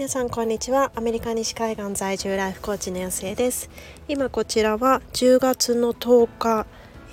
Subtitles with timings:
[0.00, 0.92] 皆さんこんにちは。
[0.94, 3.68] アメリカ西海岸在住ライフコーチの安江です。
[4.08, 6.66] 今こちらは10月の10日、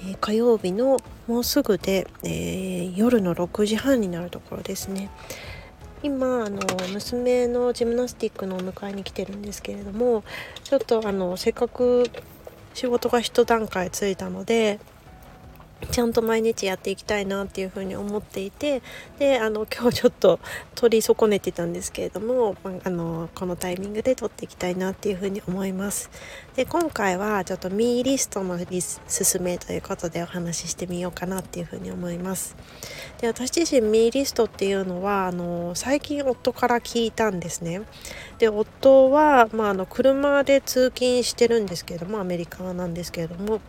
[0.06, 0.98] えー、火曜日の
[1.28, 5.10] もうすぐで、えー、夜の6時半になるところですね。
[6.02, 6.62] 今あの
[6.94, 10.24] 娘のジムナスティックのお迎えに来てるんですけれども
[10.64, 12.10] ちょっとあのせっかく
[12.74, 14.80] 仕事が一段階ついたので
[15.92, 18.82] ちゃんと毎日やっていきたいなっていうふうに思っていて
[19.20, 20.40] であの 今日ちょっと
[20.76, 26.10] 取り損ねてたんですけれども、あのこのタイミングで撮っていきたいなっていうふうに思います。
[26.56, 32.56] で今回はちょっとミーリストのリス進めということでお話ししてみようかなっていうふうに思います。
[33.20, 37.82] で私自身ミーリストっていうのはあの最近夫から聞いたんですね。
[38.40, 43.62] で夫は、まあ、あの車で通勤してるんですけれどもアメリカなんですけれども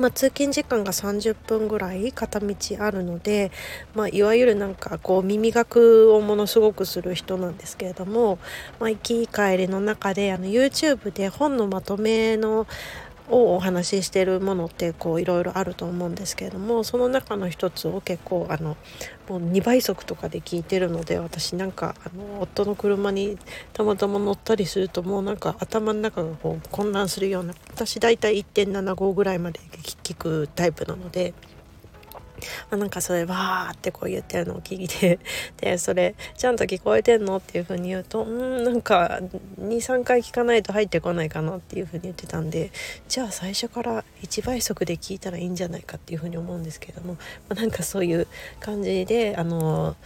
[0.00, 3.52] まあ、通勤時間が30分ぐらい片道あるので、
[3.94, 8.38] まあ、いわゆるなんかこう耳学をものすごくする人なんですけれども、
[8.78, 12.66] まあ、行き帰りの中であの YouTube で本のまとめの
[13.30, 18.76] をお話ししてるものってこういろいろあると思うんですけれどもその中の一つを結構あの
[19.28, 23.38] もう2倍速とかで聞いてるので私なんかあの夫の車に
[23.72, 29.60] たまたま乗ったりするともうなんか頭の中がこう混乱するような私大体1.75ぐらいまで
[30.02, 31.32] 聞くタイプなので。
[32.70, 35.18] あなんかそれわーってこう言ってるのを聞いて
[35.60, 37.36] でそれちゃんと聞こえてんの？
[37.36, 39.20] っていう風に言うとうんなんか
[39.60, 42.70] 23回聞かないと入ってこないかなっていう風に言ってたんで
[43.08, 47.18] じゃあ最初から1倍速で聞いたらいいんじゃないかっていう風に思うんですけども、ま
[47.50, 48.26] あ、なんかそういう
[48.60, 49.96] 感じであの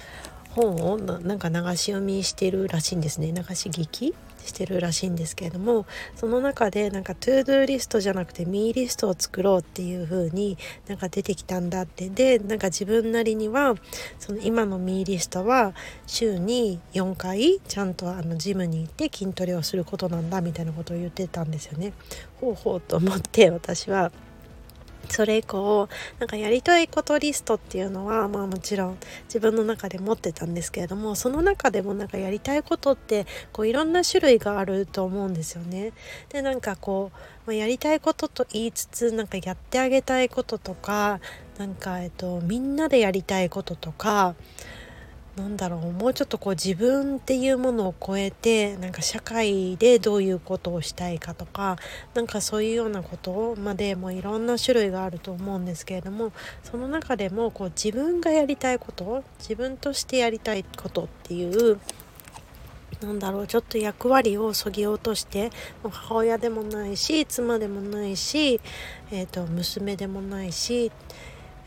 [0.51, 3.29] 本をなんか流し読みしてるらしいんですね。
[3.29, 4.15] 流し聞き
[4.47, 13.75] してるらしいんですけれどもその中でなんか to do list じゃなくて Me list を作ろうっていう風になんか出てきたんだってでなんか自分なりには
[14.19, 15.75] その今の Me list は
[16.07, 21.93] 週に4回ちゃんとあのジムに行って筋トレをすることなんだみたいなことを言ってたんですよね。
[22.41, 24.13] ほうほうと思って私は
[25.09, 25.89] それ以降
[26.19, 35.93] なんかやりたいことリストっていうのはまあもちろん自分の中で持ってたんですけれどもその中でもなんかやりたいことってこういろんな種類があると思うんですよね。
[36.31, 41.21] でなんかこう、まあ、やりたいことと言いつつなんかやってあげたいこととか
[41.59, 44.35] なんかえっとみんなでやりたいこととか
[45.37, 51.77] なんだろうもうちょっとこう自分っていうものを超えてなんか社会でどういうことをしたいかとか
[52.15, 61.81] なんかそういうようなことまでもいろんな種類があると思うんですけれどもその中でもこう自分がやりたいこと自分としてやりたいことっていう
[63.03, 65.51] なんだろうちょっと役割をそぎ落として
[65.83, 68.61] 母親でもないし妻でもないし、
[69.11, 70.93] えーと娘でもないし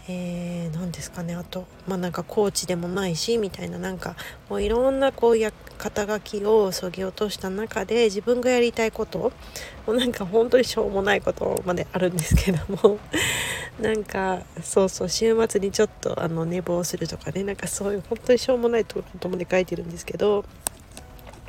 [0.10, 1.36] えー、何ですかね。
[1.36, 4.16] あとまあなんかコーチでもないしみたいななんか
[4.50, 9.34] もういろんなこうや肩書きをそぎ落とした中で自分がやりたいこと
[9.86, 13.00] もうなんか本当にしょうもないことまであるんですけども
[13.82, 20.46] なんかそうそう週末にちょっとあの寝坊するとかねなんかそういう本当にしょうもないことまで書いてるんですけど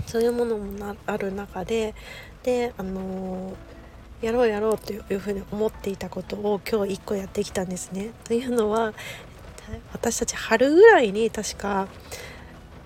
[0.06, 1.94] そういうものもある中で
[2.42, 3.77] であのー
[4.20, 8.10] やろうやろうというふうに思っていたことを今日1個やってきたんですね。
[8.24, 8.92] というのは
[9.92, 11.88] 私たち春ぐらいに確か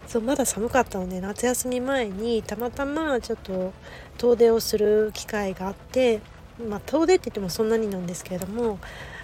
[0.06, 3.72] そうまだ寒かったので夏休み前にたまたまちょっと
[4.18, 6.20] 遠出をする機会があって
[6.68, 8.78] まあ遠出って言ってもそんなになんですけれども、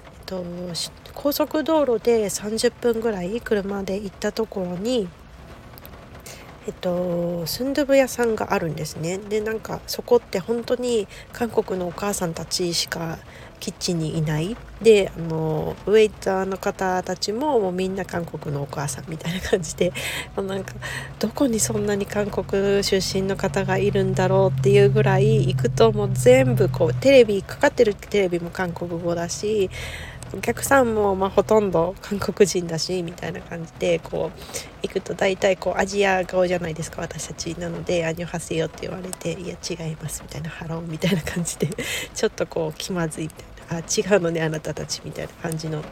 [0.07, 0.45] えっと、
[1.15, 5.09] 高速道路で30分ぐらい車で行ったところに
[6.69, 9.17] えっと、スンドゥブ屋さんがあるんですね。
[9.17, 13.19] でなんかそこって本当に韓国のお母さんたちしか
[13.59, 14.55] キッチンにいない。
[14.83, 19.95] であのウェイターの方たちももうみんな韓国のお母さんみたいな感じで
[20.37, 20.75] なんか
[21.19, 29.71] どこにそんなに韓国出身の方がいるんだろうっていうぐらい行くともう全部こうテレビかかってるテレビも韓国語だし
[30.35, 34.41] お客さんもまほとんど韓国人だしみたいな感じでこう
[34.83, 41.69] 行くと大体こうアジア顔じゃないですか私たちなので「アニョハセヨ」って言われて「いや違います」みたいな「Hello」みたいな感じで
[42.15, 45.83] ちょっとこう気まずいみたいな「あ違うのねあなたたち」みたいな感じの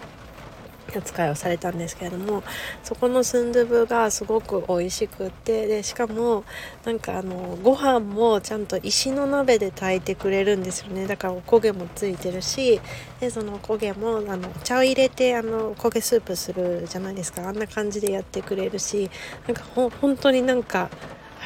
[0.95, 2.43] 扱いをされたんですけれども
[2.83, 6.45] そこのスンドゥブがすごく美味しくってでしかも
[6.85, 12.81] なんかあのご飯もちゃんと石の鍋で炊いてくれるんですよねだからお焦げもついてるし
[13.21, 19.11] でそのお焦げもあの茶を入れてあの焦げスープするじゃないですかあんな感じでやってくれるし
[19.47, 20.91] なんかほ本当になんか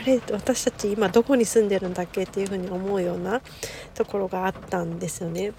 [0.01, 3.43] あれ私たち今どこに住んでるんだっけっていうふうに思うような
[3.95, 5.53] ところがあったんですよね。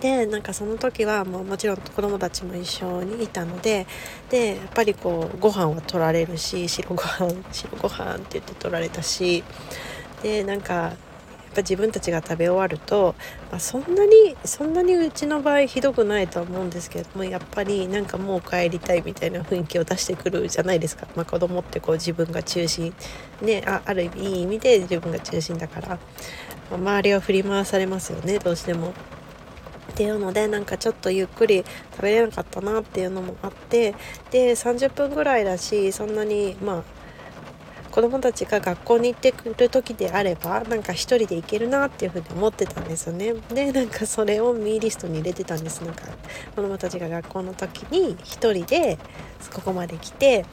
[0.00, 3.86] でなんかその時はもうもちろん子供たちも一緒にいたので
[4.30, 9.44] でやっぱりこうご飯は取られるし白ご飯 白ご飯って言って取られたし
[10.22, 10.90] でなんかや
[11.54, 13.14] っぱ自分たちが食べ終わると、
[13.50, 22.94] まあ、そんなにそんなにうちの場合ひどくないとは思うんですけどもやっぱりなんかもう帰りたいみたいな雰囲気を出してくるじゃないですか、まあ、子供ってこう自分が中心
[23.42, 25.98] ねあある意味いい意味で自分が中心だから、ま
[26.72, 28.94] あ、周りは振り回されますよねどうしても。
[30.02, 33.94] っていうのでなんかちょっとゆっくり食べれなかったなっていうのもあって
[34.32, 36.82] で30分ぐらいだしそんなにまあ
[37.92, 43.34] 子供たちが学校に行ってくる時であればなんか一人で行けるなっていうふうに思ってたんですよね。
[43.54, 45.82] でなんかそれをミーリストに入れてたんです。
[45.82, 46.06] なんか
[46.56, 48.98] 子供たちが学校の時に一人で
[49.54, 50.44] ここまで来て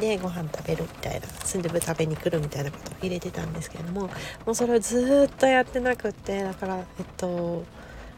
[0.00, 4.08] でご飯食べるみたいなスンドゥブ食べに来るみたいなことを入れてたんですけども
[4.46, 7.64] もうそれをずっとやってなくってだからえっと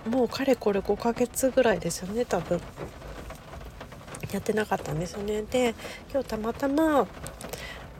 [0.06, 2.60] もうかれこれ5ヶ月ぐらいですよね多分。
[4.32, 5.42] やってなかったんですよね。
[5.42, 5.74] で
[6.12, 7.06] 今日たまたま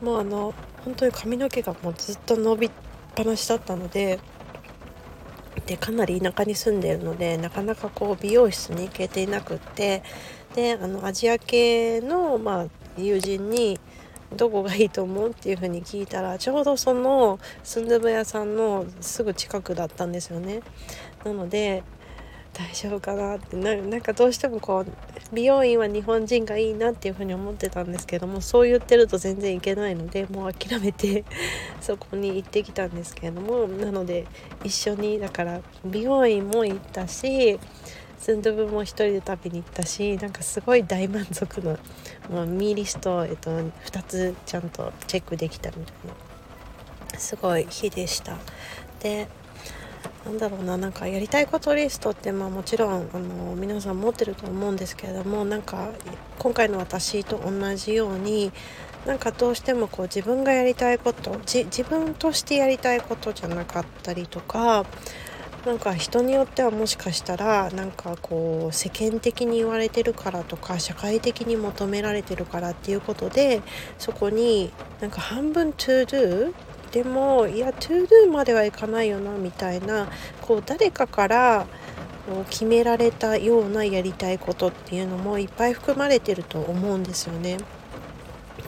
[0.01, 0.53] もうあの
[0.85, 2.71] 本当に髪の毛がもうずっと伸びっ
[3.15, 4.19] ぱなしだったので
[5.65, 10.03] でかなり田舎に住んでるのでなかなかこう美容室に行けていなくって
[10.55, 12.65] であのアジア系の、まあ、
[12.97, 13.79] 友人に
[14.35, 20.61] どこがいいと思うっていうふうに聞いたらちょうどそのスンドゥブ屋さんのすぐ近くだったんですよね。
[21.23, 21.83] なので
[22.53, 24.85] 大丈夫かなってなんかどうしてもこう
[25.33, 31.23] 美容院は日本人がいいなっていうふうに思ってたんですけどもそう言ってると全然いけないのでもう諦めて
[31.79, 34.25] そこに行ってきたんですけれどもなので
[34.63, 37.59] 一緒にだから美容院も行ったし
[38.19, 41.79] スンドゥブも一人で食べに行ったしなんかすごい大満足の
[42.29, 45.95] もうミーリスト、えっと、2つちゃんとチェックできたみたい
[47.13, 48.37] なすごい日でした。
[48.99, 49.27] で
[50.25, 55.89] なんだろうななんかやりたいことリストってまあもちろんあの皆さん持ってると思うんですけれどもなんか
[56.37, 58.51] 今回の私と同じように
[59.05, 64.85] なんかどうしてもこう自分がやりたいこと自分としてやりたいことじゃなかったりとか
[65.65, 73.61] なんか人によってはもしかしたらなんかこう世間的に言われてるからとか社会的に求められてるからっていうことで
[73.97, 74.71] そこに
[75.01, 76.53] なんか半分 to do
[76.91, 80.07] でもいや to do まではいかないよなみたいな
[80.41, 81.67] こう誰かから
[82.25, 87.57] こう決められたようなやりたいことっていうのもいっぱい含まれてると思うんですよね。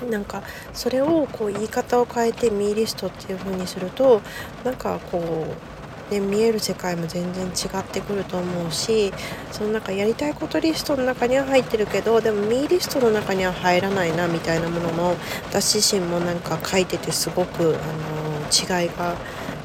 [0.10, 0.42] なんか
[0.74, 4.22] それをこう言い方を変えて MeList っていう風にすると
[4.64, 5.71] なんかこう、
[6.12, 7.50] ね、見える世界も全然違
[7.80, 9.13] ってくると思うし
[9.52, 15.16] そのなんかやりたいことリストの中には入ってるけどでもミーリストの中には入らないなみたいなものも
[15.50, 19.16] 私自身もなんか書いててすごくあの違いが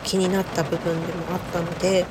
[0.06, 2.06] 気になった部分でもあったので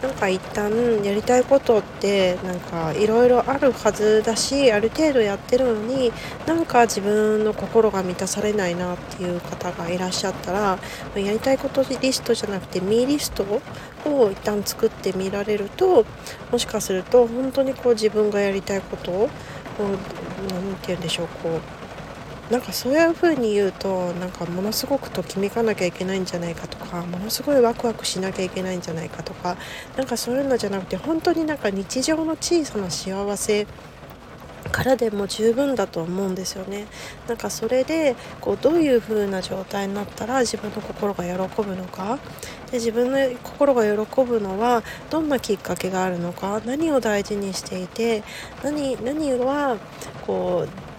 [0.00, 6.10] なんか一旦やりたいことってなんかいろいろあるはずだしある程度やってるのに
[6.46, 10.78] なんか自分の心が満たされないなっていう方がいらっしゃったら
[11.14, 13.42] やりたいことリストじゃなくてミーリスト
[14.06, 16.06] を一旦作ってみられると
[16.50, 19.28] もしかすると本当にこう自分がやりたいことを
[20.48, 21.79] 何て言うんでしょうこう
[22.50, 29.56] なんかそういう風に言うとなんかものすごくときめかなきゃいけないんじゃないかとかものすごいワクワクしなきゃいけないんじゃないかとか
[29.96, 33.66] なんかそういうのじゃなくて本当になんか日常の小さな幸せ
[34.72, 36.86] からでも十分だと思うんですよね。
[37.26, 42.18] なんかそれでこうどういう風な状態になったら自分の心が喜ぶのか。
[42.70, 46.60] で自分の心が喜ぶのはどんなきっかけがあるのか。
[46.64, 48.22] 何を大事にしていて
[48.62, 49.78] 何何は
[50.26, 50.89] こう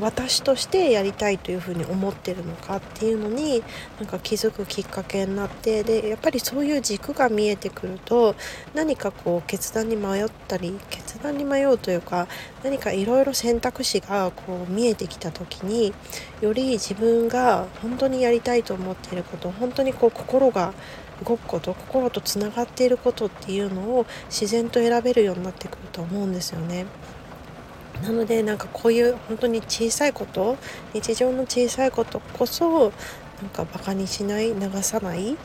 [0.00, 3.62] 私としてやりたいというふうに思ってるのかっていうのに
[3.98, 8.34] なんか気づくきっかけになってでやっぱりそういう軸が見えてくると
[8.74, 12.28] 何かこう決断に迷ったり決断に迷うというか
[12.62, 15.94] 何かいろいろ選択肢がこう見えてきた時に
[16.42, 20.74] より自分が本当にやりたいと思っていること本当にこう心が
[21.24, 26.84] 動くこと心とつながっていることっていうのを自然と選べるようになってくると思うんですよね。
[28.02, 30.56] なのでなんかこういう本当に小さいこと
[30.92, 32.92] 日常の小さいことこそ
[33.42, 35.36] なんかバカにしない流さない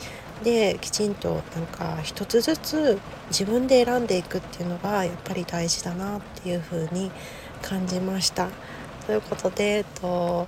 [0.42, 7.10] できちんとなんか一つずつ自分で選んでいくっていうのがやっぱり大事だなっていうふうに
[7.62, 8.48] 感じました。
[9.06, 10.46] ということで、えっと、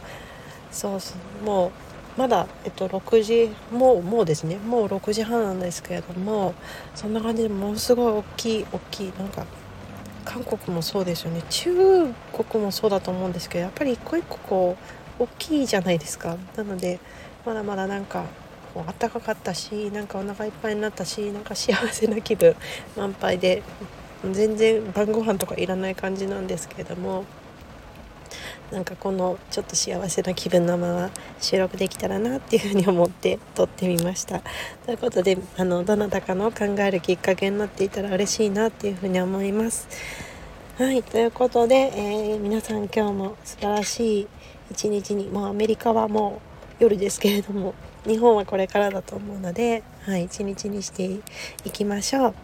[0.70, 1.70] そうそうもう
[2.16, 6.54] まだ、えっと、6時もうもうですねもう6時半なんですけれども
[6.94, 9.44] そんな感じでものすごい大きい大きいなんか
[10.24, 11.42] 韓国もそうですよね。
[11.50, 11.72] 中
[12.32, 14.76] 国もそうだと思うんですけどやっぱり一個一個こ
[15.20, 16.36] う大きいじゃないですか。
[16.56, 16.98] なので
[17.44, 18.24] まだまだなんか
[18.72, 22.56] こう暖かかったしなんかお腹いっぱいになったしなんか幸せな気分
[22.96, 23.62] 満杯で
[24.32, 27.24] 全然晩ご飯とかいらない感じなんですけれども
[28.74, 34.42] なんかこのちょっと幸せな気分のまま収録できたらなっていうふうに思って撮ってみました。
[34.84, 39.86] ということであのどなたかの考えるきっかけになっていたら嬉しいなっていうふうに思います。
[40.76, 44.28] はいということで、えー、皆さん今日も素晴らしい
[44.72, 46.40] 一日にもうアメリカはも
[46.80, 51.04] う夜ですけれども日本はこれからだと思うので、はい、一日にして
[51.64, 52.34] いきましょう。